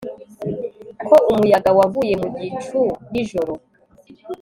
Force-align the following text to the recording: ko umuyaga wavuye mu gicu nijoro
ko 1.07 1.15
umuyaga 1.31 1.69
wavuye 1.77 2.13
mu 2.21 2.27
gicu 2.37 2.79
nijoro 3.11 3.53